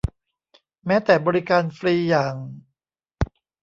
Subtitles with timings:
[0.85, 2.35] แม้แต่บริการฟรีอย่าง